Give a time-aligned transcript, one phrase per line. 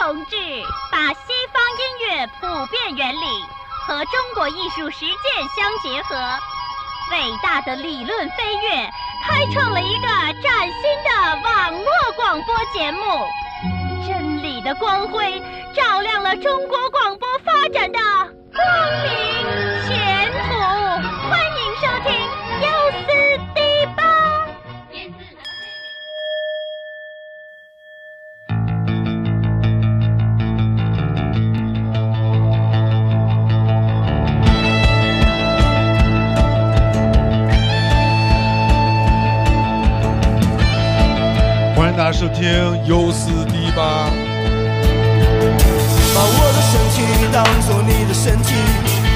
[0.00, 0.36] 同志
[0.90, 1.20] 把西
[1.52, 3.44] 方音乐普遍原理
[3.86, 6.16] 和中国艺术实践相结合，
[7.12, 8.90] 伟大的理论飞跃，
[9.22, 10.08] 开创了一个
[10.42, 11.86] 崭新的网络
[12.16, 13.02] 广播节目。
[14.08, 15.38] 真理的光辉
[15.76, 17.98] 照亮了中国广播发展的
[18.54, 18.64] 光
[19.04, 19.99] 明
[42.20, 44.10] 欢迎大家收听优思迪吧。
[46.12, 47.00] 把我的身体
[47.32, 48.52] 当做你的身体，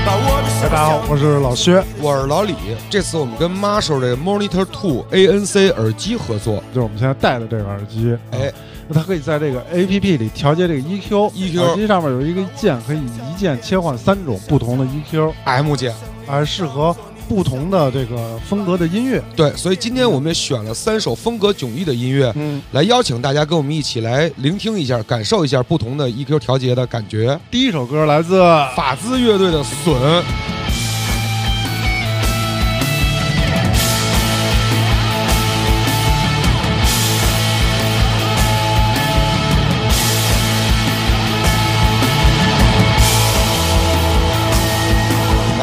[0.06, 2.54] 把我的大家好，我是老薛，我是老李。
[2.88, 8.16] 这次我们跟 Marshall 这个 Monitor Two ANC 耳机合作，就是我们现在戴的这个耳机。
[8.30, 8.50] 哎，
[8.88, 11.30] 那它可以在这个 APP 里调节这个 EQ。
[11.32, 15.92] EQ 耳机上面有一个键，可以一键切换三种不同的 EQ，M 键。
[16.26, 16.96] 啊适合
[17.28, 19.22] 不同的这个风格的音乐。
[19.34, 27.38] 对，所以今天我们也选了三首风格迥异的音乐，嗯，来邀请大家跟我们一起来聆听一下，感受一下不同的 EQ 调节的感觉。
[27.50, 28.40] 第一首歌来自
[28.76, 29.94] 法兹乐队的《笋》，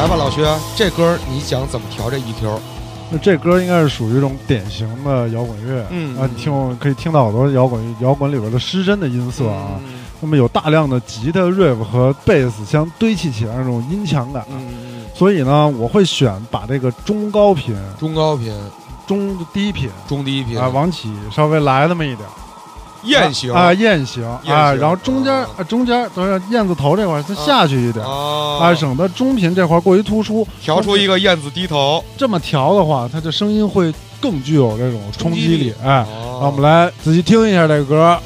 [0.02, 2.58] 来吧，老薛，这歌你想怎么调这 E EQ？
[3.08, 5.86] 那这歌应该是属于一种典型的摇滚乐。
[5.90, 9.80] 嗯啊，你听可以听到好多摇滚摇滚里边的失真的音色啊。
[10.20, 14.44] 那么有大量的吉他、riff 和贝斯相堆砌起来那种音强感。
[14.50, 18.52] 嗯，所以呢，我会选把这个中高频、中高频、
[19.06, 22.34] 中低频中低频啊往起稍微来那么一点儿，
[23.04, 30.46] 雁形啊，雁形啊，然后中间啊中间等下燕子头这块儿它下去一点儿啊啊，省得中频这块儿过于突出。
[30.60, 32.02] 调出一个燕子低头。
[32.16, 35.74] 这么调的话，它的声音会更具有这种冲击力力。
[35.84, 38.18] 哎，哦让我们来仔细听一下这个歌。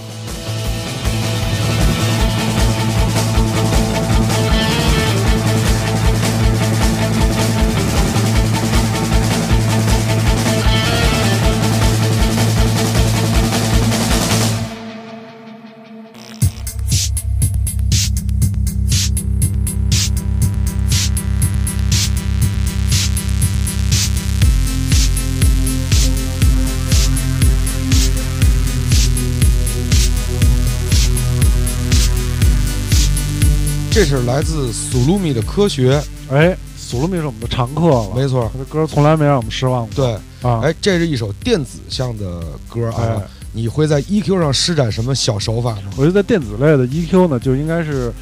[33.96, 35.98] 这是来自苏鲁米的科学，
[36.30, 38.46] 哎，苏鲁米是我们的常客了，没错。
[38.52, 39.94] 他的歌从来没让我们失望过。
[39.94, 40.12] 对，
[40.42, 43.22] 啊，哎，这是一首电子向的歌啊哎。
[43.52, 45.84] 你会在 EQ 上施展什么小手法吗？
[45.96, 48.12] 我觉得在电子类的 EQ 呢，就应该是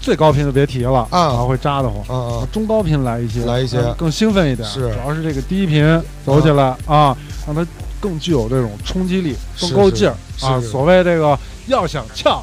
[0.00, 2.00] 最高频的别提了啊然后会扎得慌。
[2.06, 4.68] 啊啊，中高频来一些，来一些更兴奋一点。
[4.68, 7.66] 是主要是这个低频走起来啊，让它
[7.98, 10.14] 更具有这种冲击力，更够劲儿
[10.46, 10.60] 啊。
[10.60, 12.40] 所谓这个要想翘，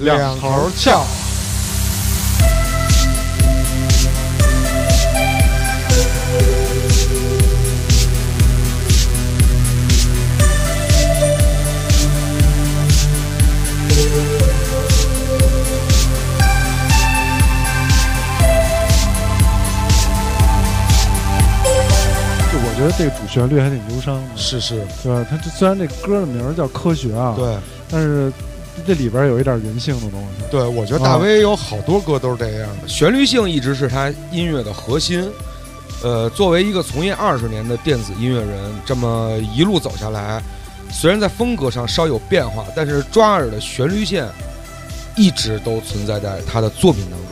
[0.00, 1.02] 两头翘。
[22.96, 25.26] 这个主旋律还挺忧伤的，是是，对吧？
[25.28, 27.56] 它这虽然这歌的名叫科学啊，，对
[27.90, 28.32] 但是
[28.86, 30.44] 这里边有一点人性的东西。
[30.50, 35.28] 对，我觉得大威有好多歌都是这样的，旋律性一直是他音乐的核心。
[36.02, 40.42] 呃，作为一个从业二十年的电子音乐人，这么一路走下来，
[40.92, 44.26] 虽然在风格上稍有变化，但是抓耳的旋律线
[45.16, 47.23] 一直都存在在他的作品当中，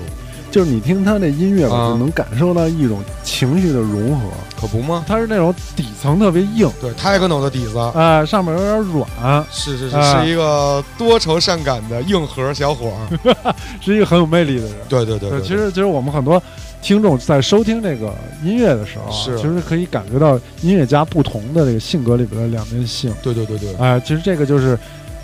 [0.53, 4.29] 就是你听他那音乐吧，啊就能感受到一种情绪的融合。
[4.61, 5.05] 可不吗？
[5.09, 13.55] 他是那种底层特别硬，对，techno 的底子，哎、上面有点软，是是是，啊是一个多愁善感的硬核小伙儿。
[13.81, 14.75] 是一个很有魅力的人。
[14.89, 16.41] 对对对对，其实其实我们很多
[16.81, 18.15] 听众在收听这个
[18.45, 23.13] 音乐的时候其实可以感觉到音乐家不同的这个性格里边的两面性。
[23.21, 24.79] 对对对对，哎、其实这个就是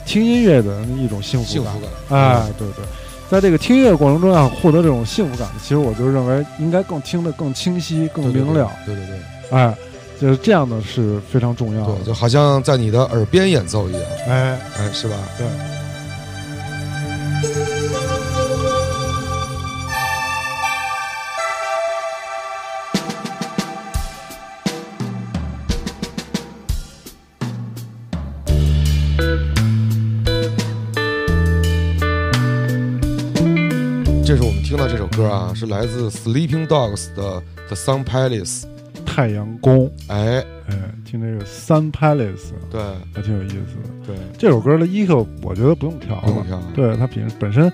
[0.04, 1.72] 听音乐的一种幸福感。
[2.08, 2.84] 哎，对对，
[3.30, 8.70] 在这个听音乐过程中要获得这种幸福感，其实我就认为应该更听得更清晰、更明了。
[8.86, 9.16] 对对对
[9.50, 9.74] 哎，
[10.20, 12.04] 就是这样的是非常重要对，的。
[12.04, 15.16] 就好像在你的耳边演奏一样，哎，哎，是吧？
[15.36, 15.46] 对。
[34.28, 38.64] 这是我们听到这首歌啊，是来自 Sleeping Dogs 的 The Sun Palace。
[39.06, 42.78] 太阳宫，哎，哎，听这个 Sun Palace 对。
[43.14, 43.88] 还挺有意思的。
[44.06, 47.72] 对，这首歌的 EQ 我觉得不用调了，不用调对它平本身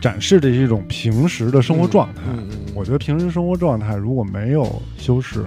[0.00, 2.22] 展示的是一种平时的生活状态。
[2.32, 5.44] 嗯嗯，我觉得平时生活状态如果没有修饰，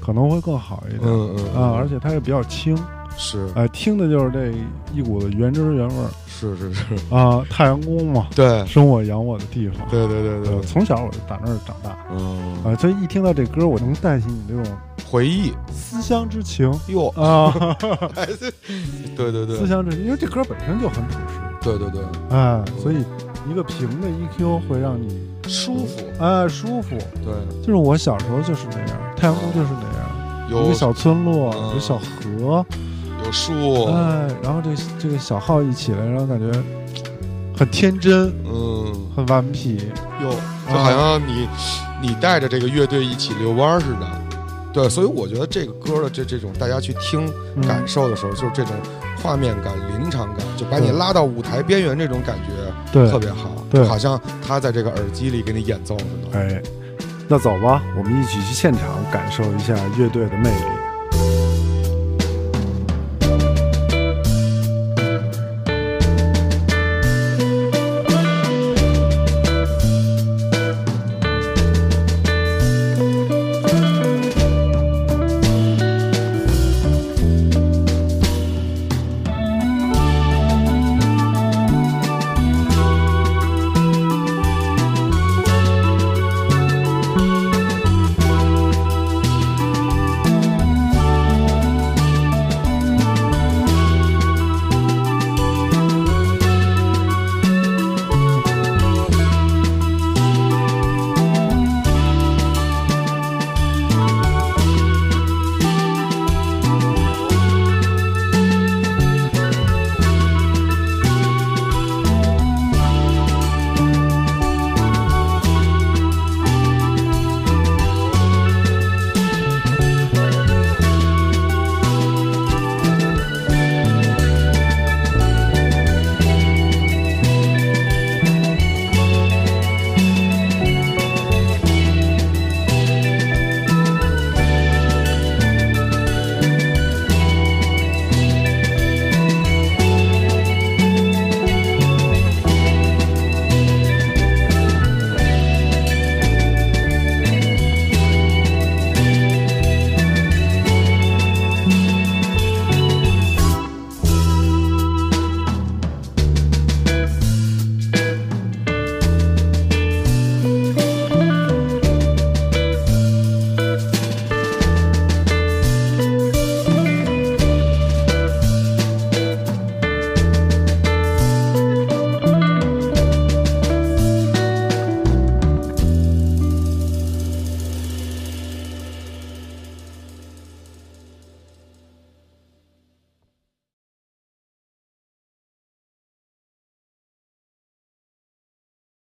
[0.00, 1.00] 可能会更好一点。
[1.02, 1.60] 嗯嗯嗯。
[1.60, 2.78] 啊，而且它也比较轻，
[3.16, 3.48] 是。
[3.56, 4.52] 哎、听的就是这
[4.94, 6.08] 一股子原汁原味儿
[6.40, 7.44] 是是是，啊。
[7.50, 9.86] 太阳宫嘛，对生我养我的地方。
[9.90, 14.76] 对对对呃，对，从小我就打那儿长大嗯，啊，所以一听到这歌，我能带起你这种
[15.10, 17.52] 回忆思乡之情哟，啊，
[19.16, 23.04] 对对对思乡之情，因为这歌本身就很朴实，对对对，哎，所以
[23.50, 26.96] 一个平的 EQ 会让你舒服，哎舒服。
[27.24, 32.64] 对，就是我小时候就是那样，太阳宫就是那样，有一有个小村落，嗯有小河，
[33.28, 36.50] 有树，哎，然后这个这个小号一起来，然后感觉
[37.54, 39.76] 很天真，嗯，很顽皮，
[40.22, 40.30] 哟，
[40.66, 41.46] 就好像你
[42.00, 44.08] 你带着这个乐队一起遛弯似的。
[44.72, 47.66] 对，所以我觉得这个歌的这这种大家去听嗯。
[47.66, 48.72] 感受的时候，就是这种
[49.22, 52.52] 画面感、临场感，就把你拉到舞台边缘，这种感觉
[52.92, 53.10] 对。
[53.10, 53.82] 特别好，对。
[53.82, 56.38] 就好像他在这个耳机里给你演奏似的。
[56.38, 56.62] 哎，
[57.26, 60.77] 那走吧，我们一起去现场感受一下乐队的魅力。